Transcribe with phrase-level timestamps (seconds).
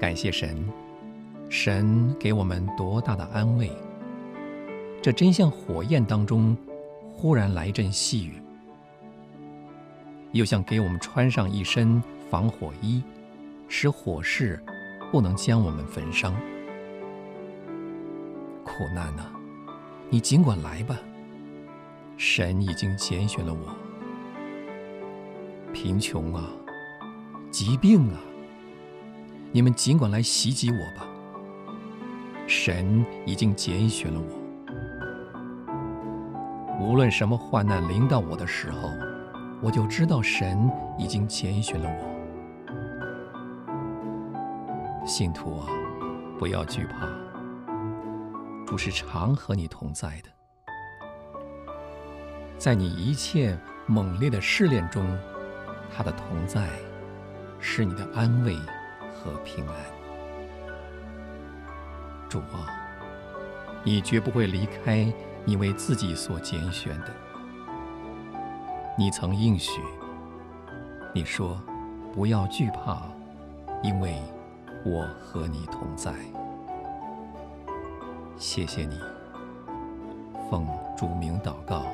[0.00, 0.66] 感谢神，
[1.50, 3.70] 神给我们多大的安慰！
[5.02, 6.56] 这真像火焰当中
[7.12, 8.40] 忽然来一阵细雨，
[10.32, 13.02] 又像给我们穿上一身防火衣，
[13.68, 14.58] 使火势
[15.12, 16.34] 不能将我们焚伤。
[18.64, 19.30] 苦难啊，
[20.08, 20.98] 你尽管来吧，
[22.16, 23.76] 神已经拣选了我。
[25.74, 26.48] 贫穷啊，
[27.50, 28.18] 疾病啊。
[29.52, 31.04] 你们尽管来袭击我吧，
[32.46, 34.40] 神已经拣选了我。
[36.78, 38.88] 无论什么患难临到我的时候，
[39.60, 42.10] 我就知道神已经拣选了我。
[45.04, 45.66] 信徒啊，
[46.38, 47.08] 不要惧怕，
[48.64, 50.30] 主是常和你同在的，
[52.56, 55.04] 在你一切猛烈的试炼中，
[55.92, 56.68] 他的同在
[57.58, 58.56] 是你的安慰。
[59.22, 59.74] 和平安，
[62.26, 62.72] 主啊，
[63.84, 65.12] 你绝不会离开
[65.44, 67.08] 你为自己所拣选的。
[68.96, 69.82] 你曾应许，
[71.12, 71.60] 你说
[72.14, 73.02] 不要惧怕，
[73.82, 74.16] 因为
[74.84, 76.14] 我和你同在。
[78.38, 78.98] 谢谢你，
[80.50, 81.84] 奉主名祷告，